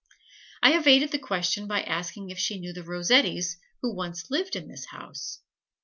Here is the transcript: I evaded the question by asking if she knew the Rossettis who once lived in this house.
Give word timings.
I 0.63 0.75
evaded 0.75 1.11
the 1.11 1.19
question 1.19 1.67
by 1.67 1.83
asking 1.83 2.31
if 2.31 2.39
she 2.39 2.59
knew 2.59 2.73
the 2.73 2.81
Rossettis 2.81 3.57
who 3.83 3.93
once 3.93 4.31
lived 4.31 4.55
in 4.55 4.67
this 4.67 4.85
house. 4.87 5.41